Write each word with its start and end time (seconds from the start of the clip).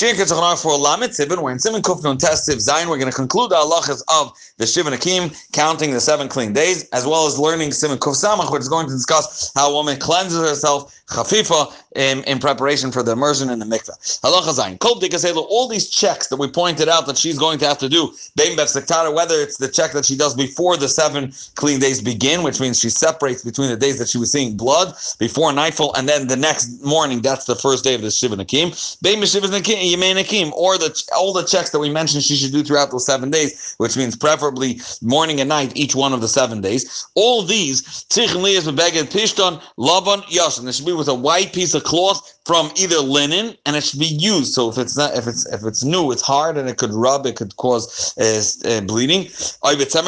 Shir 0.00 0.14
Ketzachnar 0.14 0.56
for 0.56 0.78
Lamed 0.78 1.12
Sivan, 1.12 1.42
we're 1.42 1.52
in 1.52 1.58
Simon 1.58 1.82
Kufnun 1.82 2.16
Testiv 2.16 2.56
Zayin. 2.56 2.88
We're 2.88 2.96
going 2.96 3.10
to 3.10 3.14
conclude 3.14 3.50
the 3.50 3.56
halachas 3.56 4.02
of 4.08 4.32
the 4.56 4.66
Shiva 4.66 4.88
Nekiim, 4.88 5.36
counting 5.52 5.90
the 5.90 6.00
seven 6.00 6.26
clean 6.26 6.54
days, 6.54 6.88
as 6.94 7.04
well 7.04 7.26
as 7.26 7.38
learning 7.38 7.72
Simon 7.72 7.98
Kuf 7.98 8.14
Samach, 8.14 8.50
which 8.50 8.62
is 8.62 8.68
going 8.70 8.86
to 8.86 8.92
discuss 8.94 9.52
how 9.54 9.68
a 9.68 9.74
woman 9.74 9.98
cleanses 9.98 10.40
herself, 10.40 10.99
chafifa, 11.10 11.72
in, 11.96 12.22
in 12.24 12.38
preparation 12.38 12.92
for 12.92 13.02
the 13.02 13.12
immersion 13.12 13.50
in 13.50 13.58
the 13.58 13.64
mikveh. 13.64 14.20
Halacha 14.20 14.54
Zayin. 14.54 14.78
Kol 14.78 15.00
all 15.48 15.68
these 15.68 15.88
checks 15.88 16.28
that 16.28 16.36
we 16.36 16.48
pointed 16.48 16.88
out 16.88 17.06
that 17.06 17.18
she's 17.18 17.38
going 17.38 17.58
to 17.58 17.66
have 17.66 17.78
to 17.78 17.88
do, 17.88 18.12
Bein 18.36 18.56
Bef 18.56 19.14
whether 19.14 19.34
it's 19.36 19.56
the 19.56 19.68
check 19.68 19.92
that 19.92 20.04
she 20.04 20.16
does 20.16 20.34
before 20.34 20.76
the 20.76 20.88
seven 20.88 21.32
clean 21.56 21.80
days 21.80 22.00
begin, 22.00 22.42
which 22.42 22.60
means 22.60 22.78
she 22.78 22.90
separates 22.90 23.42
between 23.42 23.68
the 23.68 23.76
days 23.76 23.98
that 23.98 24.08
she 24.08 24.18
was 24.18 24.30
seeing 24.30 24.56
blood 24.56 24.94
before 25.18 25.52
nightfall, 25.52 25.94
and 25.96 26.08
then 26.08 26.28
the 26.28 26.36
next 26.36 26.82
morning, 26.84 27.20
that's 27.20 27.44
the 27.46 27.56
first 27.56 27.82
day 27.82 27.94
of 27.94 28.02
the 28.02 28.10
Shiva 28.10 28.36
Nekiim. 28.36 29.02
Bein 29.02 29.24
Shiva 29.24 29.48
Nekiim, 29.48 29.92
Yemein 29.92 30.20
Akim, 30.20 30.52
or 30.54 30.78
the 30.78 30.90
all 31.16 31.32
the 31.32 31.44
checks 31.44 31.70
that 31.70 31.78
we 31.78 31.90
mentioned 31.90 32.22
she 32.22 32.36
should 32.36 32.52
do 32.52 32.62
throughout 32.62 32.90
those 32.90 33.06
seven 33.06 33.30
days, 33.30 33.74
which 33.78 33.96
means 33.96 34.16
preferably 34.16 34.80
morning 35.02 35.40
and 35.40 35.48
night, 35.48 35.72
each 35.76 35.94
one 35.94 36.12
of 36.12 36.20
the 36.20 36.28
seven 36.28 36.60
days. 36.60 37.06
All 37.14 37.42
these, 37.42 37.82
Tzichin 37.82 38.42
Liyas 38.42 38.70
Beged 38.76 39.10
Pishton, 39.10 39.60
Lavan, 39.76 40.22
Yashin. 40.24 40.68
It 40.68 40.74
should 40.74 40.86
be 40.86 40.92
with 41.00 41.08
a 41.08 41.14
white 41.14 41.52
piece 41.52 41.74
of 41.74 41.82
cloth 41.82 42.38
from 42.44 42.70
either 42.76 42.98
linen, 42.98 43.56
and 43.66 43.74
it 43.74 43.82
should 43.82 43.98
be 43.98 44.06
used. 44.06 44.52
So 44.52 44.68
if 44.68 44.78
it's 44.78 44.96
not, 44.96 45.16
if 45.16 45.26
it's 45.26 45.46
if 45.46 45.64
it's 45.64 45.82
new, 45.82 46.12
it's 46.12 46.22
hard 46.22 46.56
and 46.56 46.68
it 46.68 46.76
could 46.76 46.92
rub, 46.92 47.26
it 47.26 47.36
could 47.36 47.56
cause 47.56 48.14
uh, 48.18 48.68
uh, 48.68 48.80
bleeding. 48.82 49.24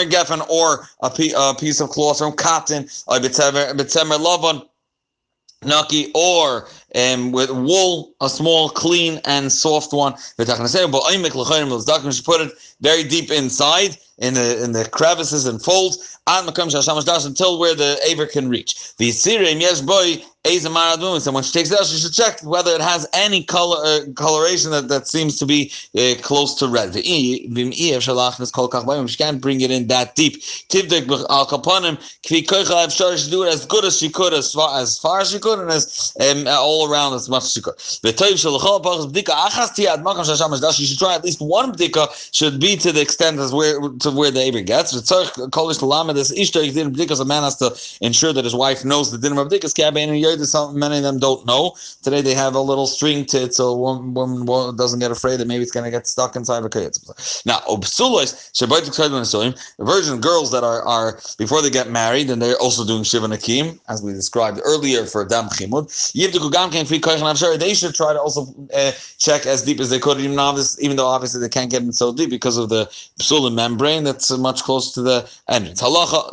Geffen 0.08 0.46
or 0.48 0.86
a, 1.00 1.54
piece 1.54 1.80
of 1.80 1.90
cloth 1.90 2.18
from 2.18 2.34
cotton. 2.34 2.84
Lavan. 4.18 4.68
Naki 5.64 6.10
or 6.14 6.68
um, 6.94 7.32
with 7.32 7.50
wool, 7.50 8.12
a 8.20 8.28
small, 8.28 8.68
clean, 8.68 9.20
and 9.24 9.50
soft 9.50 9.92
one. 9.92 10.14
But 10.36 10.46
should 12.12 12.24
put 12.24 12.40
it 12.40 12.52
very 12.80 13.04
deep 13.04 13.30
inside 13.30 13.96
in 14.18 14.34
the 14.34 14.62
in 14.62 14.72
the 14.72 14.88
crevices 14.88 15.46
and 15.46 15.62
folds 15.62 16.18
until 17.26 17.58
where 17.58 17.74
the 17.74 17.98
aver 18.06 18.26
can 18.26 18.48
reach. 18.48 18.94
The 18.96 19.10
boy 19.80 20.22
And 20.44 21.34
when 21.34 21.44
she 21.44 21.52
takes 21.52 21.70
it 21.70 21.78
out, 21.78 21.86
she 21.86 21.98
should 21.98 22.12
check 22.12 22.40
whether 22.42 22.72
it 22.72 22.80
has 22.80 23.08
any 23.12 23.44
color 23.44 23.76
uh, 23.84 24.00
coloration 24.14 24.70
that, 24.72 24.88
that 24.88 25.06
seems 25.06 25.38
to 25.38 25.46
be 25.46 25.72
uh, 25.96 26.14
close 26.20 26.54
to 26.56 26.68
red. 26.68 26.94
She 26.94 27.46
can't 29.16 29.40
bring 29.40 29.60
it 29.60 29.70
in 29.70 29.86
that 29.88 30.14
deep. 30.14 30.42
She 30.42 30.66
do 33.30 33.44
it 33.44 33.52
as 33.52 33.66
good 33.66 33.84
as 33.84 33.98
she 33.98 34.08
could, 34.08 34.34
as 34.34 34.52
far 34.52 34.80
as, 34.80 34.98
far 34.98 35.20
as 35.20 35.30
she 35.30 35.38
could, 35.38 35.60
and 35.60 35.70
as 35.70 36.14
um, 36.20 36.46
all 36.48 36.81
around 36.90 37.14
as 37.14 37.28
much 37.28 37.44
as 37.44 37.56
you 37.56 37.62
could. 37.62 37.78
She 40.74 40.86
should 40.86 40.98
try 40.98 41.14
at 41.14 41.24
least 41.24 41.40
one 41.40 41.72
bdika 41.72 42.34
should 42.34 42.60
be 42.60 42.76
to 42.76 42.92
the 42.92 43.00
extent 43.00 43.38
as 43.38 43.52
where 43.52 43.80
to 44.00 44.10
where 44.10 44.30
the 44.30 44.40
aver 44.40 44.60
gets. 44.60 44.92
This 44.92 45.10
a 47.20 47.24
man 47.24 47.42
has 47.42 47.56
to 47.56 47.96
ensure 48.00 48.32
that 48.32 48.44
his 48.44 48.54
wife 48.54 48.84
knows 48.84 49.10
the 49.10 49.18
dinner 49.18 49.40
of 49.40 49.48
bdikas 49.48 49.72
many 50.74 50.96
of 50.98 51.02
them 51.02 51.18
don't 51.18 51.46
know. 51.46 51.74
Today 52.02 52.20
they 52.20 52.34
have 52.34 52.54
a 52.54 52.60
little 52.60 52.86
string 52.86 53.24
to 53.26 53.42
it, 53.44 53.54
so 53.54 53.74
one 53.74 54.14
woman 54.14 54.76
doesn't 54.76 55.00
get 55.00 55.10
afraid 55.10 55.38
that 55.38 55.46
maybe 55.46 55.62
it's 55.62 55.72
going 55.72 55.84
to 55.84 55.90
get 55.90 56.06
stuck 56.06 56.36
inside 56.36 56.64
a 56.64 56.68
kiyitz. 56.68 57.46
Now, 57.46 57.60
the 59.78 59.84
virgin 59.84 60.20
girls 60.20 60.50
that 60.52 60.64
are, 60.64 60.82
are 60.82 61.18
before 61.38 61.62
they 61.62 61.70
get 61.70 61.90
married 61.90 62.30
and 62.30 62.40
they're 62.40 62.56
also 62.56 62.84
doing 62.84 63.02
shiva 63.02 63.28
nakim, 63.28 63.80
as 63.88 64.02
we 64.02 64.12
described 64.12 64.60
earlier 64.64 65.06
for 65.06 65.24
dam 65.24 65.48
chimud. 65.48 65.90
I'm 66.76 67.36
sorry, 67.36 67.56
they 67.56 67.74
should 67.74 67.94
try 67.94 68.12
to 68.12 68.20
also 68.20 68.54
uh, 68.74 68.92
check 69.18 69.46
as 69.46 69.62
deep 69.62 69.80
as 69.80 69.90
they 69.90 69.98
could, 69.98 70.18
even, 70.20 70.38
obvious, 70.38 70.80
even 70.82 70.96
though 70.96 71.06
obviously 71.06 71.40
they 71.40 71.48
can't 71.48 71.70
get 71.70 71.82
in 71.82 71.92
so 71.92 72.12
deep 72.12 72.30
because 72.30 72.56
of 72.56 72.68
the 72.68 72.86
psulim 73.20 73.54
membrane 73.54 74.04
that's 74.04 74.30
much 74.38 74.62
closer 74.62 74.94
to 74.94 75.02
the 75.02 75.30
entrance. 75.48 75.80
Halacha 75.82 76.32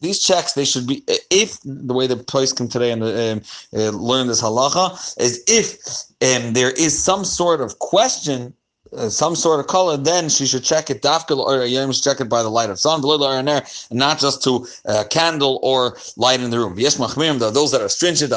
These 0.00 0.18
checks 0.20 0.52
they 0.52 0.64
should 0.64 0.86
be 0.86 1.02
if 1.30 1.58
the 1.64 1.94
way 1.94 2.06
the 2.06 2.16
place 2.16 2.52
come 2.52 2.68
today 2.68 2.92
and 2.92 3.02
um, 3.02 3.42
uh, 3.74 3.90
learn 3.90 4.26
this 4.26 4.42
halacha 4.42 5.20
is 5.20 5.42
if 5.46 5.78
um, 6.22 6.52
there 6.52 6.70
is 6.70 6.96
some 7.02 7.24
sort 7.24 7.60
of 7.60 7.78
question 7.78 8.54
uh, 8.96 9.08
some 9.08 9.34
sort 9.36 9.60
of 9.60 9.66
color, 9.66 9.96
then 9.96 10.28
she 10.28 10.46
should 10.46 10.64
check 10.64 10.90
it. 10.90 11.02
Dafkal 11.02 11.38
or 11.38 11.64
yom 11.64 11.92
check 11.92 12.20
it 12.20 12.28
by 12.28 12.42
the 12.42 12.48
light 12.48 12.70
of 12.70 12.78
sun, 12.78 13.02
and 13.04 13.64
not 13.92 14.18
just 14.18 14.42
to 14.44 14.66
uh, 14.86 15.04
candle 15.10 15.58
or 15.62 15.96
light 16.16 16.40
in 16.40 16.50
the 16.50 16.58
room. 16.58 16.78
Yes, 16.78 16.96
machmirim, 16.96 17.38
those 17.38 17.70
that 17.72 17.80
are 17.80 17.88
stringent, 17.88 18.32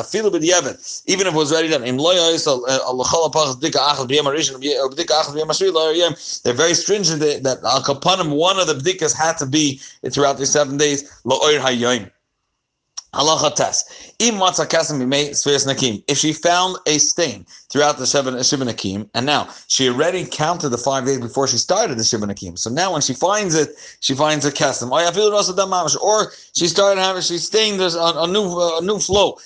even 1.05 1.27
if 1.27 1.33
it 1.33 1.37
was 1.37 1.51
ready 1.51 1.67
done. 1.69 1.81
They're 6.43 6.53
very 6.53 6.73
stringent 6.73 7.19
that 7.19 7.59
al 7.63 7.81
one 8.35 8.59
of 8.59 8.67
the 8.67 8.73
bdikas 8.73 9.15
had 9.15 9.37
to 9.37 9.45
be 9.45 9.81
throughout 10.11 10.37
the 10.37 10.45
seven 10.45 10.77
days. 10.77 11.09
If 13.11 13.25
she 16.17 16.33
found 16.33 16.77
a 16.85 16.99
stain 16.99 17.47
throughout 17.69 17.97
the 17.97 18.03
uh, 18.03 18.43
Shiva 18.43 18.65
Nekiim, 18.65 19.09
and 19.15 19.25
now 19.25 19.49
she 19.67 19.89
already 19.89 20.25
counted 20.25 20.69
the 20.69 20.77
five 20.77 21.05
days 21.05 21.19
before 21.19 21.47
she 21.47 21.57
started 21.57 21.97
the 21.97 22.03
Shiva 22.03 22.27
Nekiim. 22.27 22.59
So 22.59 22.69
now 22.69 22.93
when 22.93 23.01
she 23.01 23.15
finds 23.15 23.55
it, 23.55 23.69
she 23.99 24.13
finds 24.13 24.45
a 24.45 24.51
kesem. 24.51 24.91
Or 26.01 26.31
she 26.53 26.67
started 26.67 27.01
having, 27.01 27.23
she 27.23 27.39
stained 27.39 27.79
this 27.79 27.95
a, 27.95 27.99
a 27.99 28.27
new 28.27 28.45
a 28.77 28.81
new 28.83 28.99
flow. 28.99 29.39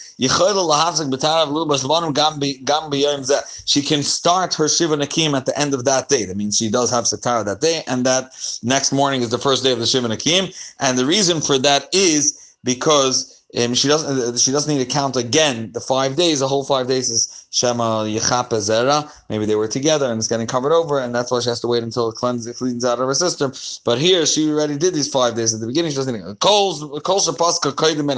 She 3.66 3.82
can 3.82 4.04
start 4.04 4.54
her 4.56 4.68
Shiva 4.68 4.98
Nekiim 4.98 5.38
at 5.38 5.46
the 5.46 5.58
end 5.58 5.74
of 5.74 5.86
that 5.86 6.10
day. 6.10 6.26
That 6.26 6.36
means 6.36 6.58
she 6.58 6.70
does 6.70 6.92
have 6.92 7.06
Satara 7.06 7.46
that 7.46 7.62
day, 7.62 7.84
and 7.88 8.06
that 8.06 8.34
next 8.62 8.92
morning 8.92 9.22
is 9.22 9.30
the 9.30 9.40
first 9.40 9.64
day 9.64 9.72
of 9.72 9.80
the 9.80 9.86
Shiva 9.86 10.10
Nekiim. 10.10 10.54
And 10.82 10.98
the 10.98 11.06
reason 11.06 11.40
for 11.40 11.58
that 11.60 11.88
is 11.94 12.58
because 12.66 13.40
um, 13.58 13.74
she 13.74 13.88
doesn't. 13.88 14.40
She 14.40 14.52
doesn't 14.52 14.74
need 14.74 14.84
to 14.84 14.90
count 14.92 15.16
again 15.16 15.72
the 15.74 15.82
five 15.82 16.16
days. 16.16 16.40
The 16.40 16.48
whole 16.48 16.64
five 16.64 16.88
days 16.88 17.10
is 17.10 17.43
Shema 17.54 18.04
Yechape 18.06 18.58
Zera. 18.58 19.10
Maybe 19.30 19.46
they 19.46 19.56
were 19.56 19.68
together 19.68 20.08
and 20.08 20.18
it's 20.18 20.28
getting 20.28 20.48
covered 20.48 20.74
over, 20.74 21.00
and 21.00 21.14
that's 21.14 21.32
why 21.32 21.40
she 21.40 21.50
has 21.50 21.60
to 21.62 21.68
wait 21.68 21.84
until 21.84 22.10
it 22.10 22.16
cleanses, 22.16 22.58
cleans 22.58 22.84
out 22.84 23.00
of 23.00 23.08
her 23.08 23.14
system. 23.14 23.54
But 23.86 24.00
here, 24.00 24.26
she 24.26 24.52
already 24.52 24.76
did 24.76 24.96
these 24.96 25.08
five 25.08 25.36
days 25.36 25.54
at 25.54 25.62
the 25.62 25.68
beginning. 25.68 25.92
She 25.92 25.98
doesn't 25.98 26.14
need 26.14 26.40
Kols 26.40 26.82
Shapaska 26.84 27.74
Kaidim 27.74 28.10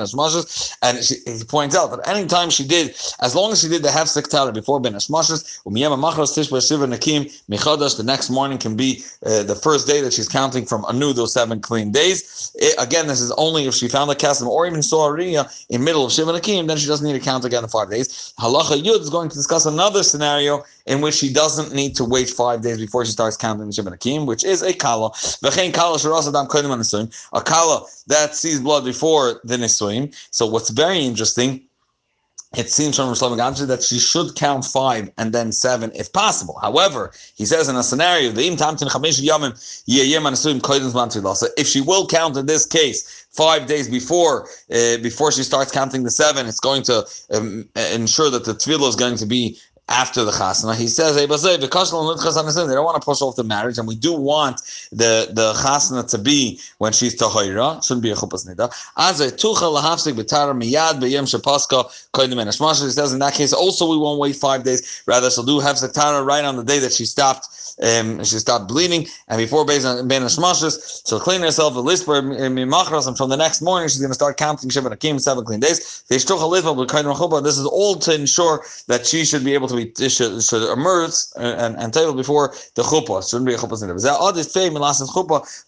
And 0.81 1.03
she, 1.03 1.15
he 1.25 1.43
points 1.43 1.75
out 1.75 1.87
that 1.91 2.07
any 2.07 2.25
time 2.27 2.49
she 2.49 2.65
did, 2.65 2.95
as 3.19 3.35
long 3.35 3.51
as 3.51 3.61
she 3.61 3.67
did 3.67 3.83
the 3.83 3.91
half 3.91 4.13
Tara 4.29 4.53
before 4.53 4.79
Ben 4.79 4.93
Mashas, 4.93 5.61
Umiyama 5.65 5.99
Machras 5.99 6.33
Tishba 6.33 6.65
Shiva 6.65 6.87
Nakim 6.87 7.25
Michadash, 7.49 7.97
the 7.97 8.03
next 8.03 8.29
morning 8.29 8.57
can 8.57 8.77
be 8.77 9.03
uh, 9.25 9.43
the 9.43 9.55
first 9.55 9.85
day 9.85 9.99
that 9.99 10.13
she's 10.13 10.29
counting 10.29 10.65
from 10.65 10.85
anew 10.87 11.11
those 11.11 11.33
seven 11.33 11.59
clean 11.59 11.91
days. 11.91 12.51
It, 12.55 12.75
again, 12.79 13.07
this 13.07 13.19
is 13.19 13.31
only 13.31 13.65
if 13.65 13.73
she 13.73 13.89
found 13.89 14.09
a 14.11 14.15
Kasim 14.15 14.47
or 14.47 14.65
even 14.65 14.81
saw 14.81 15.13
a 15.13 15.45
in 15.69 15.83
middle 15.83 16.05
of 16.05 16.11
Shiva 16.13 16.31
Nakim, 16.31 16.67
then 16.67 16.77
she 16.77 16.87
doesn't 16.87 17.05
need 17.05 17.13
to 17.13 17.19
count 17.19 17.43
again 17.43 17.63
the 17.63 17.67
five 17.67 17.89
days. 17.89 18.33
Halacha 18.39 18.81
Yud 18.81 19.01
is 19.01 19.09
going 19.09 19.24
going 19.25 19.31
to 19.31 19.37
discuss 19.37 19.65
another 19.65 20.03
scenario 20.03 20.63
in 20.85 21.01
which 21.01 21.15
she 21.15 21.33
doesn't 21.33 21.73
need 21.73 21.95
to 21.95 22.05
wait 22.05 22.29
five 22.29 22.61
days 22.61 22.77
before 22.77 23.03
she 23.05 23.11
starts 23.11 23.35
counting 23.35 23.65
the 23.65 23.73
Shem 23.73 24.25
which 24.25 24.43
is 24.43 24.61
a 24.61 24.73
kala. 24.73 25.11
A 27.33 27.41
kala 27.41 27.85
that 28.07 28.35
sees 28.35 28.59
blood 28.59 28.85
before 28.85 29.41
the 29.43 29.57
Nisuim. 29.57 30.15
So 30.31 30.45
what's 30.45 30.69
very 30.69 30.99
interesting 30.99 31.67
it 32.57 32.71
seems 32.71 32.95
from 32.97 33.09
Rav 33.09 33.17
Gamshi 33.17 33.67
that 33.67 33.83
she 33.83 33.99
should 33.99 34.35
count 34.35 34.65
five 34.65 35.11
and 35.17 35.33
then 35.33 35.51
seven 35.51 35.91
if 35.93 36.11
possible. 36.13 36.57
However, 36.61 37.11
he 37.35 37.45
says 37.45 37.67
in 37.69 37.75
a 37.75 37.83
scenario, 37.83 38.31
if 41.57 41.67
she 41.67 41.81
will 41.81 42.07
count 42.07 42.37
in 42.37 42.45
this 42.45 42.65
case 42.65 43.27
five 43.31 43.67
days 43.67 43.89
before 43.89 44.47
uh, 44.71 44.97
before 44.97 45.31
she 45.31 45.43
starts 45.43 45.71
counting 45.71 46.03
the 46.03 46.11
seven, 46.11 46.45
it's 46.47 46.59
going 46.59 46.83
to 46.83 47.05
um, 47.31 47.67
ensure 47.75 48.29
that 48.29 48.45
the 48.45 48.53
tevilah 48.53 48.89
is 48.89 48.95
going 48.95 49.17
to 49.17 49.25
be 49.25 49.57
after 49.87 50.23
the 50.23 50.31
chasana. 50.31 50.75
He 50.75 50.87
says, 50.87 51.15
they 51.15 51.27
don't 51.27 52.85
want 52.85 53.01
to 53.01 53.05
push 53.05 53.21
off 53.21 53.35
the 53.35 53.43
marriage, 53.43 53.77
and 53.77 53.87
we 53.87 53.95
do 53.95 54.13
want 54.13 54.61
the, 54.91 55.29
the 55.31 55.53
chasana 55.53 56.09
to 56.09 56.17
be 56.17 56.59
when 56.79 56.91
she's 56.91 57.15
tahira. 57.15 57.85
Shouldn't 57.85 58.03
be 58.03 58.11
a 58.11 58.15
chupas 58.15 58.47
nida. 58.47 58.71
He 62.85 62.91
says 62.91 63.13
in 63.13 63.19
that 63.19 63.33
case 63.33 63.53
also 63.53 63.89
we 63.89 63.97
won't 63.97 64.19
wait 64.19 64.35
five 64.35 64.63
days. 64.63 65.03
Rather, 65.05 65.29
she'll 65.29 65.43
do 65.43 65.59
hafsik 65.59 65.93
tara 65.93 66.23
right 66.23 66.43
on 66.43 66.55
the 66.55 66.63
day 66.63 66.79
that 66.79 66.91
she 66.91 67.05
stopped 67.05 67.47
um, 67.83 68.23
she 68.23 68.37
stopped 68.39 68.67
bleeding, 68.67 69.07
and 69.27 69.37
before 69.37 69.65
Ben 69.65 69.81
Hashmashis, 69.81 71.07
she'll 71.07 71.19
clean 71.19 71.41
herself 71.41 71.75
a 71.75 71.79
list 71.79 72.05
for 72.05 72.21
Mimachras, 72.21 73.07
and 73.07 73.17
from 73.17 73.29
the 73.29 73.37
next 73.37 73.61
morning 73.61 73.89
she's 73.89 73.99
going 73.99 74.09
to 74.09 74.15
start 74.15 74.37
counting 74.37 74.69
Shiva 74.69 74.89
Nakim, 74.89 75.19
seven 75.19 75.43
clean 75.43 75.59
days. 75.59 76.03
This 76.07 76.23
is 76.23 77.65
all 77.65 77.95
to 77.95 78.15
ensure 78.15 78.63
that 78.87 79.05
she 79.05 79.25
should 79.25 79.43
be 79.43 79.53
able 79.53 79.67
to 79.67 79.75
be 79.75 80.09
should, 80.09 80.41
should 80.41 80.71
emerge 80.71 81.11
and, 81.35 81.75
and 81.77 81.93
table 81.93 82.13
before 82.13 82.53
the 82.75 82.83
chuppah. 82.83 83.27
Shouldn't 83.29 83.47
be 83.47 83.53
a 83.53 83.57
chuppah 83.57 83.75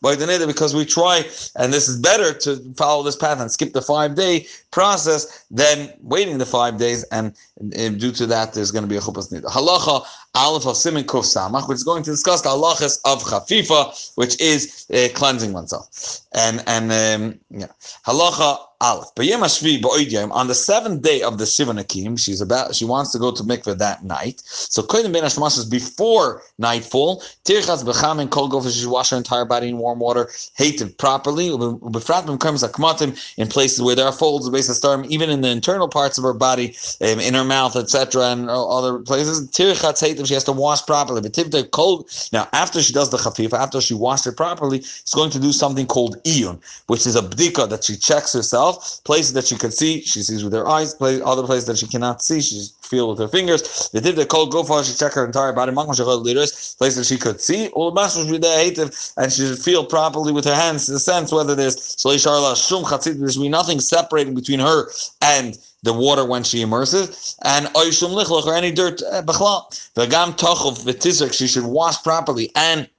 chuppah 0.02 0.48
because 0.48 0.76
we 0.76 0.86
try, 0.86 1.26
and 1.56 1.74
this 1.74 1.88
is 1.88 2.00
better 2.00 2.34
to 2.34 2.58
follow 2.76 3.04
this 3.04 3.16
path 3.16 3.40
and 3.40 3.52
skip 3.52 3.74
the 3.74 3.82
five 3.82 4.16
day 4.16 4.48
process 4.72 5.46
than 5.52 5.92
waiting 6.02 6.38
the 6.38 6.46
five 6.46 6.78
days. 6.78 7.04
And, 7.06 7.36
and 7.76 8.00
due 8.00 8.12
to 8.14 8.26
that, 8.28 8.54
there's 8.54 8.72
going 8.72 8.84
to 8.84 8.90
be 8.90 8.98
a 8.98 9.02
chuppah. 9.02 9.44
Halacha 9.44 10.06
Aleph 10.36 10.68
of 10.68 10.78
Simin 10.78 11.04
Kuf 11.04 11.24
Samach, 11.24 11.68
which 11.68 11.78
is 11.78 11.84
going 11.84 12.04
to 12.04 12.12
discuss 12.12 12.42
the 12.42 12.50
halachas 12.50 13.00
of 13.06 13.24
chafifa, 13.24 14.12
which 14.16 14.40
is 14.40 14.86
uh, 14.94 15.08
cleansing 15.16 15.54
oneself. 15.54 16.20
And 16.34 16.64
and 16.68 16.92
um, 16.92 17.40
yeah, 17.50 17.68
halacha 18.06 18.60
Aleph. 18.80 19.10
On 19.18 20.48
the 20.48 20.54
seventh 20.54 21.02
day 21.02 21.24
of 21.24 21.40
the 21.40 21.46
Shiva 21.48 22.18
she's 22.18 22.42
about 22.42 22.76
she 22.76 22.86
wants 22.86 23.12
to 23.12 23.18
go 23.18 23.32
to 23.32 23.42
mikveh 23.42 23.78
that 23.80 24.04
night. 24.04 24.44
So 24.46 24.84
Kodim 24.84 25.12
Ben 25.12 25.24
Hashmash 25.24 25.58
is 25.58 25.66
before 25.66 26.44
nightfall. 26.60 27.22
Tirchas 27.44 27.84
Becham 27.84 28.20
and 28.22 28.30
Kol 28.30 28.62
she 28.70 28.86
wash 28.86 29.10
her 29.10 29.18
entire 29.18 29.46
body 29.46 29.70
in 29.70 29.80
warm 29.80 30.00
water, 30.00 30.30
hated 30.56 30.96
properly. 31.00 31.50
Befrat 31.50 32.40
comes 32.40 32.64
akmatim 32.64 33.18
in 33.38 33.48
places 33.48 33.82
where 33.82 33.96
there 33.96 34.06
are 34.06 34.12
folds 34.12 34.48
base 34.50 34.70
of 34.70 34.76
storm, 34.76 35.06
even 35.10 35.32
in 35.32 35.42
the 35.42 35.50
internal 35.50 35.88
parts 35.88 36.20
of 36.20 36.24
her 36.24 36.34
body, 36.34 36.76
um, 37.02 37.20
in 37.20 37.34
her 37.34 37.44
mouth, 37.44 37.76
etc., 37.76 38.26
and 38.26 38.48
other 38.50 39.00
places. 39.00 39.50
Tirchas 39.50 40.00
hated, 40.00 40.28
she 40.28 40.36
has 40.36 40.44
to 40.44 40.52
wash 40.52 40.86
properly. 40.86 41.22
But 41.22 41.34
Tivta 41.34 41.72
Kol, 41.72 42.08
now 42.32 42.48
after 42.54 42.84
she 42.84 42.94
does 42.94 43.10
the 43.10 43.18
chafifa, 43.18 43.54
after 43.54 43.82
she 43.82 43.96
washed 43.96 44.28
it 44.28 44.38
properly, 44.38 44.82
she's 44.82 45.16
going 45.16 45.32
to 45.32 45.40
do 45.40 45.52
something 45.52 45.88
called 45.88 46.22
iyun, 46.24 46.62
which 46.86 47.08
is 47.08 47.16
a 47.16 47.24
bdika 47.24 47.68
that 47.70 47.84
she 47.84 47.96
checks 47.96 48.34
herself 48.34 48.67
herself. 48.68 49.04
Places 49.04 49.34
that 49.34 49.46
she 49.46 49.56
could 49.56 49.74
see, 49.74 50.02
she 50.02 50.22
sees 50.22 50.44
with 50.44 50.54
her 50.54 50.68
eyes. 50.68 50.96
Other 51.02 51.44
places 51.44 51.66
that 51.66 51.78
she 51.78 51.88
cannot 51.88 52.22
see, 52.22 52.42
she 52.42 52.68
feel 52.82 53.10
with 53.10 53.20
her 53.20 53.28
fingers. 53.28 53.90
The 53.94 54.02
did 54.02 54.16
the 54.16 54.26
cold 54.26 54.52
go 54.52 54.64
for 54.64 54.84
she 54.84 54.94
check 54.96 55.14
her 55.14 55.26
entire 55.26 55.54
body. 55.54 55.72
Places 55.74 56.76
that 56.80 57.06
she 57.06 57.18
could 57.18 57.42
see, 57.42 57.70
and 59.18 59.34
she 59.34 59.48
should 59.48 59.60
feel 59.60 59.86
properly 59.86 60.32
with 60.32 60.46
her 60.46 60.56
hands. 60.56 60.88
The 60.88 61.00
sense 61.00 61.32
whether 61.32 61.56
there's 61.56 61.96
there's 62.04 63.38
be 63.38 63.50
nothing 63.50 63.80
separating 63.80 64.36
between 64.36 64.60
her 64.60 64.90
and 65.22 65.58
the 65.84 65.94
water 65.94 66.26
when 66.26 66.44
she 66.44 66.62
immerses, 66.62 67.36
and 67.44 67.68
lichloch 67.68 68.46
or 68.46 68.56
any 68.56 68.72
dirt 68.72 69.02
uh, 69.04 69.22
The 69.22 70.08
gam 70.10 70.34
tochov 70.34 70.84
v'tizek 70.84 71.34
she 71.34 71.48
should 71.48 71.66
wash 71.66 72.02
properly 72.04 72.52
and 72.56 72.90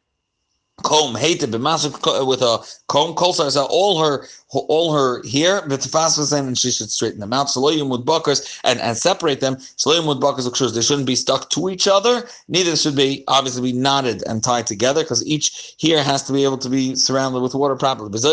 comb 0.83 1.15
hated 1.15 1.53
with 1.53 2.43
a 2.43 2.59
comb 2.89 3.15
kolsar 3.15 3.51
so 3.51 3.67
all 3.67 3.99
her 4.01 4.27
all 4.51 4.93
her 4.95 5.23
hair 5.29 5.61
fast 5.79 6.19
was 6.19 6.33
and 6.33 6.57
she 6.57 6.71
should 6.71 6.91
straighten 6.91 7.21
them 7.21 7.33
out. 7.33 7.49
Shaloyim 7.49 7.91
with 7.91 8.05
buckers 8.07 8.59
and 8.65 8.81
and 8.81 8.97
separate 8.97 9.41
them. 9.41 9.57
Shaloyim 9.57 10.09
with 10.09 10.21
buckers 10.21 10.47
they 10.73 10.81
shouldn't 10.81 11.07
be 11.07 11.17
stuck 11.17 11.51
to 11.51 11.69
each 11.69 11.87
other. 11.87 12.27
Neither 12.49 12.77
should 12.77 12.97
be 12.97 13.25
obviously 13.29 13.73
be 13.73 13.79
knotted 13.79 14.23
and 14.27 14.43
tied 14.43 14.67
together 14.67 15.03
because 15.03 15.27
each 15.27 15.75
hair 15.81 16.03
has 16.03 16.23
to 16.25 16.33
be 16.33 16.45
able 16.45 16.59
to 16.59 16.71
be 16.71 16.95
surrounded 16.95 17.41
with 17.41 17.55
water 17.55 17.77
properly. 17.77 18.11
This 18.11 18.25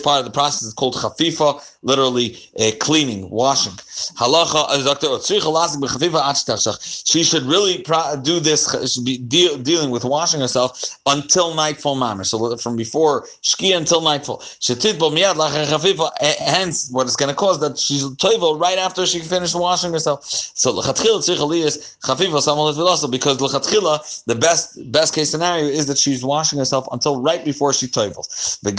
part 0.00 0.18
of 0.20 0.24
the 0.24 0.30
process 0.32 0.62
is 0.62 0.74
called 0.74 0.94
chafifa 0.94 1.60
literally 1.82 2.38
uh, 2.58 2.70
cleaning 2.78 3.28
washing. 3.30 3.72
Halacha 3.72 4.68
she 7.04 7.22
should 7.24 7.42
really 7.42 7.84
do 8.22 8.40
this 8.40 8.70
She 8.80 8.86
should 8.86 9.04
be 9.04 9.18
deal, 9.18 9.58
dealing 9.58 9.90
with 9.90 10.04
washing 10.04 10.40
herself 10.40 10.89
until 11.06 11.54
nightfall 11.54 11.96
mammer. 11.96 12.24
So 12.24 12.56
from 12.56 12.76
before 12.76 13.26
shkia 13.42 13.76
until 13.76 14.00
nightfall. 14.00 14.42
Hence, 16.20 16.90
what 16.90 17.06
it's 17.06 17.16
going 17.16 17.28
to 17.28 17.34
cause 17.34 17.60
that 17.60 17.78
she's 17.78 18.04
toivel 18.04 18.60
right 18.60 18.78
after 18.78 19.06
she 19.06 19.20
finished 19.20 19.54
washing 19.54 19.92
herself. 19.92 20.24
So 20.24 20.72
because 20.72 21.26
the 24.24 24.36
best 24.38 24.92
best 24.92 25.14
case 25.14 25.30
scenario 25.30 25.64
is 25.66 25.86
that 25.86 25.98
she's 25.98 26.24
washing 26.24 26.58
herself 26.58 26.86
until 26.92 27.20
right 27.20 27.44
before 27.44 27.72
she 27.72 27.86
toivels. 27.86 28.60
The 28.60 28.70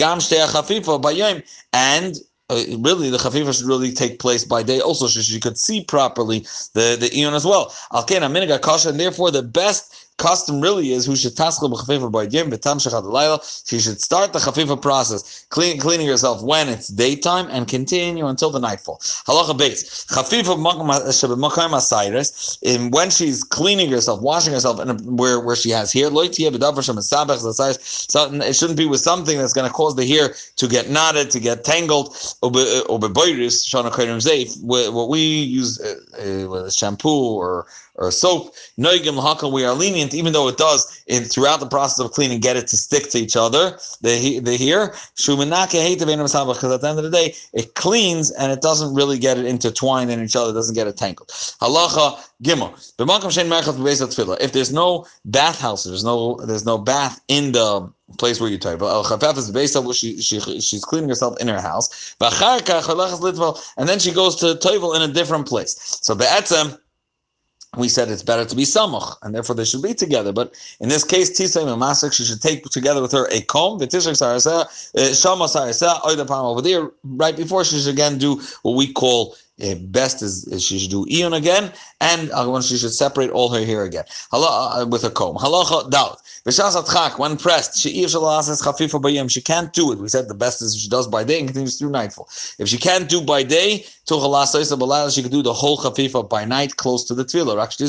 And 1.73 2.17
uh, 2.49 2.65
really 2.79 3.09
the 3.09 3.17
chafifa 3.17 3.57
should 3.57 3.65
really 3.65 3.93
take 3.93 4.19
place 4.19 4.43
by 4.43 4.61
day 4.61 4.81
also 4.81 5.07
so 5.07 5.21
she 5.21 5.39
could 5.39 5.57
see 5.57 5.83
properly 5.85 6.39
the 6.73 6.97
the 6.99 7.09
eon 7.17 7.33
as 7.33 7.45
well. 7.45 7.73
And 7.91 8.99
therefore 8.99 9.31
the 9.31 9.43
best 9.43 10.10
custom 10.21 10.61
really 10.61 10.91
is 10.93 11.05
who 11.05 11.15
should 11.15 11.35
b'chafifa 11.35 12.11
by 12.11 12.27
v'tam 12.27 12.77
shechad 12.83 13.65
She 13.67 13.79
should 13.79 13.99
start 14.01 14.33
the 14.33 14.39
chafifa 14.39 14.79
process, 14.79 15.45
clean, 15.49 15.79
cleaning 15.79 16.07
herself 16.07 16.43
when 16.43 16.69
it's 16.69 16.87
daytime 16.87 17.47
and 17.49 17.67
continue 17.67 18.27
until 18.27 18.51
the 18.51 18.59
nightfall. 18.59 18.97
Halacha 19.27 19.57
base 19.57 20.05
chafifa 20.05 20.55
makam 20.57 21.71
asayres. 21.79 22.59
In 22.61 22.91
when 22.91 23.09
she's 23.09 23.43
cleaning 23.43 23.89
herself, 23.89 24.21
washing 24.21 24.53
herself, 24.53 24.79
and 24.79 25.19
where 25.19 25.39
where 25.39 25.55
she 25.55 25.71
has 25.71 25.91
hair, 25.91 26.09
so 26.11 26.19
it 28.49 28.55
shouldn't 28.55 28.77
be 28.77 28.85
with 28.85 28.99
something 29.01 29.37
that's 29.39 29.53
going 29.53 29.67
to 29.67 29.73
cause 29.73 29.95
the 29.95 30.05
hair 30.05 30.35
to 30.57 30.67
get 30.67 30.89
knotted, 30.89 31.31
to 31.31 31.39
get 31.39 31.63
tangled. 31.63 32.15
What 32.41 32.53
we 35.09 35.21
use, 35.59 35.79
uh, 35.81 35.95
uh, 36.21 36.69
shampoo 36.69 37.35
or 37.41 37.65
or 38.01 38.11
soap. 38.11 38.53
Noigim 38.79 39.19
lahakal, 39.19 39.51
we 39.51 39.63
are 39.63 39.73
lenient, 39.73 40.13
even 40.13 40.33
though 40.33 40.47
it 40.47 40.57
does 40.57 41.03
in 41.07 41.23
throughout 41.23 41.59
the 41.59 41.67
process 41.67 42.03
of 42.03 42.11
cleaning 42.11 42.39
get 42.39 42.57
it 42.57 42.67
to 42.67 42.77
stick 42.77 43.09
to 43.11 43.19
each 43.19 43.35
other. 43.35 43.77
The 44.01 44.39
the 44.39 44.55
here 44.55 44.89
shumanake 45.15 45.71
because 46.01 46.71
at 46.71 46.81
the 46.81 46.87
end 46.87 46.97
of 46.97 47.03
the 47.03 47.11
day 47.11 47.35
it 47.53 47.75
cleans 47.75 48.31
and 48.31 48.51
it 48.51 48.61
doesn't 48.61 48.93
really 48.93 49.19
get 49.19 49.37
it 49.37 49.45
intertwined 49.45 50.11
in 50.11 50.23
each 50.23 50.35
other, 50.35 50.51
doesn't 50.51 50.75
get 50.75 50.87
it 50.87 50.97
tangled. 50.97 51.29
Halacha 51.29 52.19
gimel. 52.43 52.71
If 54.41 54.51
there's 54.51 54.73
no 54.73 55.05
bathhouse, 55.25 55.83
there's 55.83 56.03
no 56.03 56.39
there's 56.45 56.65
no 56.65 56.77
bath 56.77 57.21
in 57.27 57.51
the 57.51 57.91
place 58.17 58.39
where 58.41 58.49
you 58.49 58.57
type. 58.57 58.81
Al 58.81 59.03
Chafaf 59.03 59.37
is 59.37 59.51
based 59.51 59.75
on 59.75 59.91
she, 59.93 60.19
she 60.21 60.39
she's 60.39 60.83
cleaning 60.83 61.09
herself 61.09 61.39
in 61.39 61.47
her 61.47 61.61
house. 61.61 62.15
And 62.19 63.89
then 63.89 63.99
she 63.99 64.11
goes 64.11 64.35
to 64.37 64.55
Toivel 64.55 64.95
in 64.95 65.01
a 65.01 65.07
different 65.07 65.47
place. 65.47 65.75
So 66.01 66.15
Be'etzem, 66.15 66.77
we 67.77 67.87
said 67.87 68.09
it's 68.09 68.23
better 68.23 68.43
to 68.43 68.55
be 68.55 68.63
samuch, 68.63 69.15
and 69.21 69.33
therefore 69.33 69.55
they 69.55 69.63
should 69.63 69.81
be 69.81 69.93
together. 69.93 70.33
But 70.33 70.53
in 70.81 70.89
this 70.89 71.05
case, 71.05 71.29
Tisay 71.39 71.63
Masik, 71.77 72.11
she 72.11 72.25
should 72.25 72.41
take 72.41 72.65
together 72.65 73.01
with 73.01 73.13
her 73.13 73.27
a 73.31 73.41
comb, 73.41 73.79
Vitishak 73.79 74.17
Sarasa, 74.19 74.65
uh, 74.95 75.13
Shama 75.13 75.45
Sarasa, 75.45 76.01
Oida 76.01 76.29
over 76.29 76.61
there, 76.61 76.91
right 77.03 77.35
before 77.35 77.63
she 77.63 77.79
should 77.79 77.93
again 77.93 78.17
do 78.17 78.41
what 78.63 78.75
we 78.75 78.91
call 78.91 79.35
uh, 79.61 79.75
best 79.75 80.21
is, 80.21 80.45
is, 80.47 80.63
she 80.63 80.79
should 80.79 80.91
do 80.91 81.05
Eon 81.09 81.33
again, 81.33 81.71
and 81.99 82.31
uh, 82.31 82.61
she 82.61 82.77
should 82.77 82.93
separate 82.93 83.29
all 83.31 83.49
her 83.49 83.65
hair 83.65 83.83
again. 83.83 84.05
uh, 84.33 84.85
with 84.85 85.03
a 85.03 85.09
comb. 85.11 85.35
Halacha 85.37 85.89
doubt. 85.89 86.21
When 86.43 87.37
pressed, 87.37 87.77
she 87.77 88.07
she 89.29 89.41
can't 89.41 89.73
do 89.73 89.91
it. 89.91 89.99
We 89.99 90.09
said 90.09 90.27
the 90.27 90.33
best 90.33 90.61
is 90.63 90.75
she 90.75 90.89
does 90.89 91.07
by 91.07 91.23
day 91.23 91.37
and 91.39 91.47
continues 91.47 91.77
through 91.77 91.91
nightfall. 91.91 92.27
If 92.57 92.67
she 92.67 92.77
can't 92.77 93.07
do 93.07 93.21
by 93.21 93.43
day, 93.43 93.85
she 94.07 95.21
could 95.21 95.31
do 95.31 95.43
the 95.43 95.53
whole 95.53 95.77
chafifa 95.77 96.27
by 96.27 96.43
night 96.43 96.77
close 96.77 97.03
to 97.05 97.13
the 97.13 97.23
tevilah. 97.23 97.61
Actually, 97.61 97.85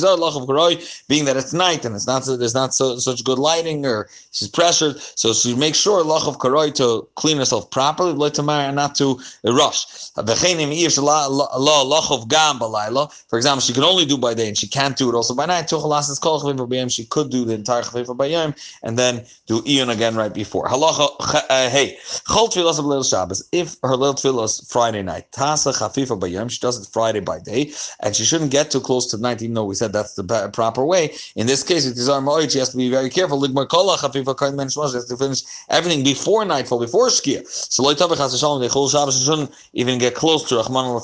being 1.08 1.24
that 1.24 1.36
it's 1.38 1.54
night 1.54 1.86
and 1.86 1.94
it's 1.94 2.06
not 2.06 2.24
there's 2.26 2.54
not 2.54 2.74
so, 2.74 2.98
such 2.98 3.24
good 3.24 3.38
lighting 3.38 3.86
or 3.86 4.08
she's 4.32 4.48
pressured, 4.48 5.00
so 5.00 5.32
she 5.32 5.54
makes 5.54 5.78
sure 5.78 6.04
lach 6.04 6.28
of 6.28 6.38
to 6.74 7.08
clean 7.14 7.38
herself 7.38 7.70
properly, 7.70 8.12
not 8.12 8.94
to 8.96 9.18
rush. 9.44 9.86
For 13.28 13.36
example, 13.38 13.60
she 13.60 13.72
can 13.72 13.84
only 13.84 14.06
do 14.06 14.18
by 14.18 14.34
day 14.34 14.48
and 14.48 14.58
she 14.58 14.68
can't 14.68 14.96
do 14.96 15.08
it 15.10 15.14
also 15.14 15.34
by 15.34 15.46
night. 15.46 15.70
She 15.70 17.04
could 17.06 17.30
do 17.30 17.44
the 17.44 17.54
entire 17.54 17.82
chafifa 17.82 18.16
by 18.16 18.26
yom 18.26 18.54
and 18.82 18.98
then 18.98 19.24
do 19.46 19.60
iyon 19.62 19.90
again 19.90 20.16
right 20.16 20.34
before. 20.34 20.66
Halacha 20.68 21.08
uh, 21.50 21.70
hey, 21.70 21.96
tevilas 22.04 22.78
of 22.78 22.84
little 22.86 23.04
Shabbos. 23.04 23.48
If 23.52 23.76
her 23.82 23.96
little 23.96 24.14
tevilah 24.14 24.44
is 24.46 24.66
Friday 24.70 25.02
night, 25.02 25.30
tasa 25.32 25.72
chafifa 25.72 26.18
by 26.18 26.28
yom, 26.28 26.48
she 26.48 26.60
does 26.60 26.80
it 26.80 26.88
Friday 26.92 27.20
by 27.20 27.38
day, 27.40 27.72
and 28.00 28.14
she 28.16 28.24
shouldn't 28.24 28.50
get 28.50 28.70
too 28.70 28.80
close 28.80 29.06
to 29.10 29.18
night. 29.18 29.42
Even 29.42 29.54
though 29.54 29.64
we 29.64 29.74
said 29.74 29.92
that's 29.92 30.14
the 30.14 30.50
proper 30.52 30.84
way. 30.84 31.14
In 31.36 31.46
this 31.46 31.62
case, 31.62 31.86
with 31.86 31.96
Tizar 31.96 32.22
Moed, 32.22 32.52
she 32.52 32.58
has 32.58 32.70
to 32.70 32.76
be 32.76 32.90
very 32.90 33.10
careful. 33.10 33.40
Ligmar 33.40 33.68
kola 33.68 33.96
chafifa 33.98 34.38
kain 34.38 34.56
men 34.56 34.68
She 34.68 34.80
has 34.80 35.06
to 35.06 35.16
finish 35.16 35.42
everything 35.68 36.04
before 36.04 36.44
nightfall, 36.44 36.80
before 36.80 37.08
shkia. 37.08 37.46
So 37.48 37.82
loy 37.82 37.94
shalom. 37.94 38.60
The 38.60 38.68
chol 38.68 38.90
Shabbos 38.90 39.18
she 39.18 39.24
shouldn't 39.24 39.52
even 39.74 39.98
get 39.98 40.14
close 40.14 40.48
to 40.48 40.56
Rahman 40.56 40.86
al 40.86 41.00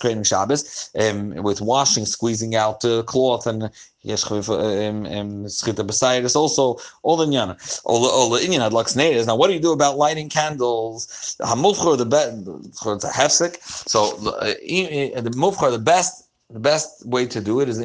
desecrating 0.00 0.24
Shabbos 0.24 0.90
um, 0.98 1.34
with 1.42 1.60
washing, 1.60 2.06
squeezing 2.06 2.54
out 2.54 2.84
uh, 2.84 3.02
cloth 3.02 3.46
and 3.46 3.70
יש 4.04 4.24
schita 4.24 5.86
beside 5.86 6.24
us 6.24 6.34
also 6.34 6.78
all 7.02 7.18
the 7.18 7.26
inyan 7.26 7.54
all 7.84 8.00
the 8.00 8.08
all 8.08 8.30
the 8.30 8.40
inyan 8.40 8.60
had 8.60 8.72
lux 8.72 8.96
now 8.96 9.36
what 9.36 9.48
do 9.48 9.52
you 9.52 9.60
do 9.60 9.72
about 9.72 9.98
lighting 9.98 10.30
candles? 10.30 11.36
Hamufchor 11.42 11.98
the 11.98 12.06
best 12.06 12.48
it's 12.86 13.04
a 13.04 13.10
hefsek. 13.10 13.62
So 13.62 14.16
uh, 14.26 14.54
the 15.20 15.30
mufchor 15.36 15.70
the 15.70 15.78
best 15.78 16.28
the 16.48 16.58
best 16.58 17.06
way 17.06 17.26
to 17.26 17.40
do 17.40 17.60
it 17.60 17.68
is 17.68 17.78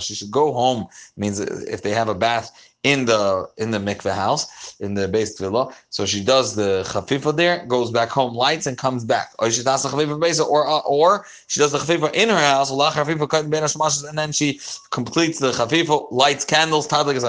she 0.00 0.14
should 0.14 0.30
go 0.30 0.52
home. 0.52 0.86
Means 1.16 1.38
if 1.38 1.82
they 1.82 1.90
have 1.90 2.08
a 2.08 2.14
bath 2.14 2.50
in 2.82 3.04
the 3.04 3.48
in 3.58 3.70
the 3.70 3.78
mikveh 3.78 4.14
house 4.14 4.76
in 4.80 4.94
the 4.94 5.06
base 5.06 5.38
villa. 5.38 5.72
So 5.90 6.06
she 6.06 6.24
does 6.24 6.56
the 6.56 6.82
chafifa 6.88 7.36
there, 7.36 7.64
goes 7.66 7.90
back 7.90 8.08
home, 8.08 8.34
lights, 8.34 8.66
and 8.66 8.78
comes 8.78 9.04
back. 9.04 9.32
Or 9.38 9.50
she 9.50 9.62
does 9.62 9.82
the 9.82 9.90
chafifa 9.90 10.46
or 10.48 10.66
uh, 10.66 10.78
or 10.80 11.26
she 11.46 11.60
does 11.60 11.72
the 11.72 11.78
chafifa 11.78 12.12
in 12.14 12.30
her 12.30 12.38
house, 12.38 12.70
and 12.70 14.18
then 14.18 14.32
she 14.32 14.60
completes 14.90 15.38
the 15.38 15.52
chafifa, 15.52 16.10
lights 16.10 16.44
candles, 16.44 16.88
tadlik 16.88 17.16
is 17.16 17.24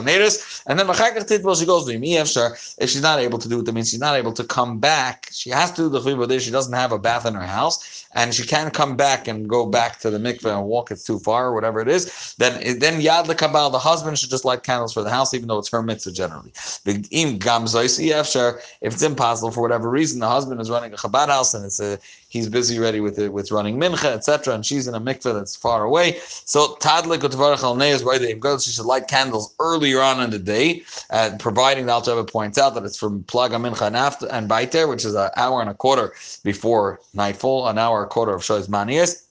and 0.65 0.79
then 0.79 1.55
she 1.55 1.65
goes 1.65 1.85
to 1.85 1.99
me 1.99 2.17
If 2.17 2.89
she's 2.89 3.01
not 3.01 3.19
able 3.19 3.39
to 3.39 3.49
do 3.49 3.59
it, 3.59 3.65
that 3.65 3.73
means 3.73 3.89
she's 3.89 3.99
not 3.99 4.15
able 4.15 4.33
to 4.33 4.43
come 4.43 4.79
back. 4.79 5.27
She 5.31 5.49
has 5.49 5.71
to 5.71 5.83
do 5.83 5.89
the 5.89 5.99
chafifa 5.99 6.27
there. 6.27 6.39
She 6.39 6.51
doesn't 6.51 6.73
have 6.73 6.93
a 6.93 6.99
bath 6.99 7.25
in 7.25 7.33
her 7.33 7.41
house, 7.41 8.07
and 8.13 8.33
she 8.33 8.43
can't 8.43 8.73
come 8.73 8.95
back 8.95 9.27
and 9.27 9.49
go 9.49 9.65
back 9.65 9.99
to 9.99 10.09
the 10.09 10.17
mikveh 10.17 10.57
and 10.57 10.65
walk. 10.65 10.91
It's 10.91 11.03
too 11.03 11.19
far, 11.19 11.47
or 11.47 11.53
whatever 11.53 11.81
it 11.81 11.89
is. 11.89 12.35
Then 12.37 12.79
then 12.79 13.01
yad 13.01 13.25
lekabal 13.25 13.71
the 13.71 13.79
husband 13.79 14.17
should 14.17 14.29
just 14.29 14.45
light 14.45 14.63
candles 14.63 14.93
for 14.93 15.03
the 15.03 15.09
house 15.09 15.33
even 15.41 15.47
though 15.47 15.57
it's 15.57 15.69
her 15.69 15.81
mitzvah 15.81 16.11
generally. 16.11 16.51
If 16.85 16.93
it's 18.93 19.01
impossible 19.01 19.49
for 19.49 19.61
whatever 19.61 19.89
reason, 19.89 20.19
the 20.19 20.29
husband 20.29 20.61
is 20.61 20.69
running 20.69 20.93
a 20.93 20.97
Chabad 20.97 21.29
house 21.29 21.55
and 21.55 21.65
it's 21.65 21.79
a 21.79 21.97
he's 22.29 22.47
busy 22.47 22.77
ready 22.77 22.99
with 22.99 23.17
it 23.17 23.33
with 23.33 23.51
running 23.51 23.79
mincha, 23.79 24.05
etc., 24.05 24.53
and 24.53 24.63
she's 24.63 24.87
in 24.87 24.93
a 24.93 25.01
mikveh 25.01 25.33
that's 25.33 25.55
far 25.55 25.83
away. 25.83 26.19
So 26.45 26.75
tadlik 26.79 27.23
al 27.23 28.59
she 28.59 28.71
should 28.71 28.85
light 28.85 29.07
candles 29.07 29.55
earlier 29.59 29.99
on 29.99 30.21
in 30.21 30.29
the 30.29 30.37
day, 30.39 30.83
uh, 31.09 31.31
providing 31.39 31.87
the 31.87 31.93
Alter 31.93 32.23
points 32.23 32.59
out 32.59 32.75
that 32.75 32.83
it's 32.83 32.97
from 32.97 33.23
plaga 33.23 33.57
mincha 33.59 33.87
and 33.87 33.97
after 33.97 34.27
and 34.31 34.47
baiter, 34.47 34.87
which 34.87 35.05
is 35.05 35.15
an 35.15 35.31
hour 35.37 35.59
and 35.59 35.71
a 35.71 35.73
quarter 35.73 36.13
before 36.43 37.01
nightfall, 37.15 37.67
an 37.67 37.79
hour 37.79 38.03
and 38.03 38.05
a 38.05 38.09
quarter 38.09 38.33
of 38.35 38.41
shoyz 38.43 38.69
manias. 38.69 39.27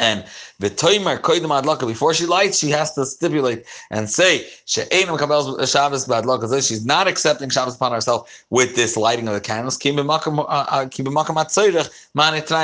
And 0.00 0.24
v'toimer 0.60 1.20
koydem 1.20 1.50
adlaka 1.50 1.86
before 1.86 2.14
she 2.14 2.24
lights, 2.24 2.58
she 2.58 2.70
has 2.70 2.94
to 2.94 3.04
stipulate 3.04 3.66
and 3.90 4.08
say 4.08 4.46
she'enim 4.64 5.18
kabel 5.18 5.64
Shabbos 5.66 6.06
b'adlaka. 6.06 6.66
She's 6.66 6.86
not 6.86 7.06
accepting 7.06 7.50
Shabbos 7.50 7.76
upon 7.76 7.92
herself 7.92 8.44
with 8.48 8.74
this 8.76 8.96
lighting 8.96 9.28
of 9.28 9.34
the 9.34 9.40
candles. 9.42 9.76
Kim 9.76 9.96
b'makam 9.96 10.38
uh, 10.38 10.42
uh, 10.42 10.88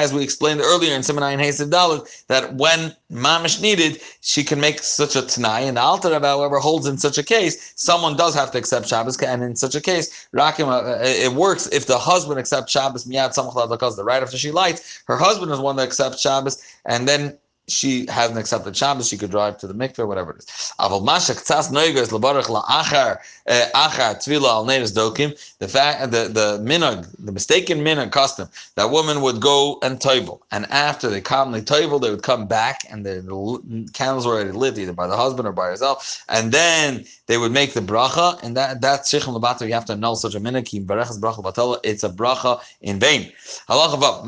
as 0.02 0.14
we 0.14 0.22
explained 0.22 0.60
earlier 0.60 0.94
in 0.94 1.02
Simon 1.02 1.38
Hasiv 1.38 1.68
Dalit, 1.68 2.26
that 2.28 2.54
when 2.54 2.96
mamish 3.10 3.60
needed, 3.60 4.00
she 4.20 4.42
can 4.42 4.60
make 4.60 4.82
such 4.82 5.16
a 5.16 5.22
tanai. 5.22 5.60
And 5.60 5.76
the 5.76 5.80
Alter 5.80 6.10
Rebbe, 6.10 6.26
however, 6.26 6.58
holds 6.58 6.86
in 6.86 6.98
such 6.98 7.18
a 7.18 7.22
case, 7.22 7.72
someone 7.76 8.16
does 8.16 8.34
have 8.34 8.50
to 8.52 8.58
accept 8.58 8.88
Shabbos, 8.88 9.20
and 9.22 9.42
in 9.42 9.56
such 9.56 9.74
a 9.74 9.80
case, 9.80 10.28
rakim, 10.34 10.68
uh, 10.68 11.02
it 11.02 11.32
works 11.32 11.66
if 11.68 11.86
the 11.86 11.98
husband 11.98 12.38
accepts 12.38 12.72
Shabbos 12.72 13.04
miyad 13.04 13.34
samach 13.34 13.96
the 13.96 14.04
right 14.04 14.22
after 14.22 14.36
she 14.36 14.50
lights. 14.50 15.02
Her 15.06 15.16
husband 15.16 15.52
is 15.52 15.58
one 15.58 15.76
that 15.76 15.84
accepts 15.84 16.20
Shabbos, 16.20 16.62
and 16.84 17.08
then 17.08 17.38
she 17.68 18.06
hasn't 18.08 18.38
accepted 18.38 18.76
Shabbos, 18.76 19.08
she 19.08 19.16
could 19.16 19.30
drive 19.30 19.58
to 19.58 19.66
the 19.66 19.74
mikveh, 19.74 20.06
whatever 20.06 20.32
it 20.32 20.38
is. 20.38 20.72
Aval 20.78 21.04
mashak 21.04 21.44
tzas 21.44 21.70
noigas 21.70 22.08
labarach 22.08 22.44
la'achar 22.44 23.18
eh, 23.46 23.68
achar 23.74 24.16
tvila 24.16 24.48
al 24.48 24.64
neiris 24.66 24.94
dokim. 24.94 25.36
The 25.58 25.68
fact, 25.68 26.10
the 26.12 26.28
the 26.28 26.58
minhag, 26.62 27.08
the 27.18 27.32
mistaken 27.32 27.80
minhag 27.80 28.12
custom 28.12 28.48
that 28.76 28.90
women 28.90 29.20
would 29.20 29.40
go 29.40 29.78
and 29.82 29.98
toivel, 29.98 30.40
and 30.50 30.66
after 30.66 31.10
they 31.10 31.20
calmly 31.20 31.62
toivel, 31.62 32.00
they 32.00 32.10
would 32.10 32.22
come 32.22 32.46
back, 32.46 32.82
and 32.90 33.04
the, 33.04 33.22
the 33.22 33.90
candles 33.92 34.26
were 34.26 34.34
already 34.34 34.52
lit 34.52 34.78
either 34.78 34.92
by 34.92 35.06
the 35.06 35.16
husband 35.16 35.48
or 35.48 35.52
by 35.52 35.66
herself, 35.66 36.24
and 36.28 36.52
then 36.52 37.04
they 37.26 37.38
would 37.38 37.52
make 37.52 37.72
the 37.72 37.80
bracha, 37.80 38.40
and 38.42 38.56
that 38.56 38.80
that's 38.80 39.12
shichem 39.12 39.38
lebato. 39.38 39.66
You 39.66 39.74
have 39.74 39.86
to 39.86 39.94
annul 39.94 40.16
such 40.16 40.34
a 40.34 40.40
minhag. 40.40 40.66
Barachas 40.86 41.18
bracha 41.18 41.42
batala. 41.42 41.80
It's 41.82 42.04
a 42.04 42.10
bracha 42.10 42.60
in 42.80 43.00
vain. 43.00 43.32
Halacha 43.68 44.00
vav 44.00 44.26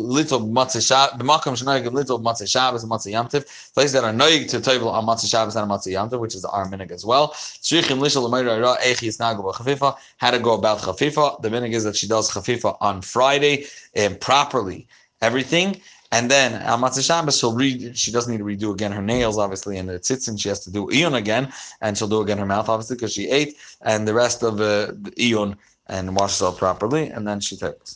little 0.00 0.40
matzah 0.40 0.82
shab 0.82 1.18
b'makam 1.18 1.54
shnoigim 1.54 1.92
little 1.92 2.20
matzah 2.20 2.44
Shabbos 2.64 2.82
and 2.82 2.92
Motzei 2.92 3.12
Yamtiv. 3.12 3.74
Places 3.74 3.92
that 3.92 4.04
are 4.04 4.12
noig 4.12 4.48
to 4.48 4.60
table 4.60 4.88
on 4.88 5.04
Motzei 5.04 5.30
Shabbos 5.30 5.56
and 5.56 5.70
Motzei 5.70 5.92
Yamtiv, 5.92 6.18
which 6.18 6.34
is 6.34 6.44
our 6.44 6.66
minig 6.66 6.90
as 6.90 7.04
well. 7.04 7.28
Shrichim 7.66 7.98
lishal 7.98 8.22
l'mayra 8.22 8.76
echi. 8.78 9.96
How 10.18 10.30
to 10.30 10.38
go 10.38 10.54
about 10.54 10.78
chafifa? 10.78 11.42
The 11.42 11.48
minig 11.48 11.72
is 11.74 11.84
that 11.84 11.96
she 11.96 12.08
does 12.08 12.30
chafifa 12.30 12.76
on 12.80 13.02
Friday 13.02 13.66
and 13.94 14.18
properly 14.20 14.86
everything. 15.20 15.80
And 16.12 16.30
then 16.30 16.62
on 16.62 16.80
Motzei 16.80 17.04
Shabbos, 17.04 17.38
she'll 17.38 17.54
read. 17.54 17.98
She 17.98 18.12
doesn't 18.12 18.30
need 18.32 18.38
to 18.38 18.44
redo 18.44 18.72
again 18.72 18.92
her 18.92 19.02
nails, 19.02 19.36
obviously, 19.36 19.78
and 19.78 19.88
the 19.88 19.98
tzitzin. 19.98 20.40
She 20.40 20.48
has 20.48 20.60
to 20.60 20.70
do 20.70 20.86
iyun 20.86 21.14
again, 21.14 21.52
and 21.82 21.98
she'll 21.98 22.08
do 22.16 22.20
again 22.20 22.38
her 22.38 22.46
mouth, 22.46 22.68
obviously, 22.68 22.96
because 22.96 23.12
she 23.12 23.28
ate, 23.28 23.56
and 23.82 24.06
the 24.08 24.14
rest 24.14 24.42
of 24.42 24.54
uh, 24.60 24.92
the 25.04 25.12
iyun 25.18 25.56
and 25.88 26.16
washes 26.16 26.38
herself 26.38 26.58
properly, 26.58 27.04
and 27.08 27.26
then 27.28 27.40
she 27.40 27.56
takes. 27.56 27.90